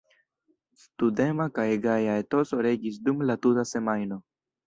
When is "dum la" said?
3.09-3.39